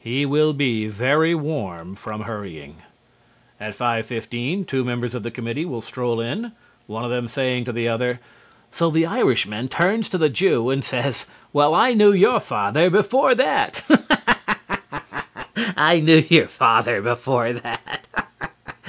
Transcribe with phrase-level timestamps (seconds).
[0.00, 2.78] He will be very warm from hurrying.
[3.60, 6.50] At 5:15 two members of the committee will stroll in,
[6.88, 8.18] one of them saying to the other:"
[8.72, 13.36] so the Irishman turns to the Jew and says: 'Well, I knew your father before
[13.36, 15.52] that!' Aha ha ha ha ha ha!
[15.76, 18.08] 'I knew your father before that!'"